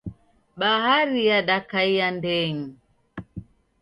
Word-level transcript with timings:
Bahari 0.59 1.21
yadakaia 1.29 2.07
ndenyi. 2.17 2.67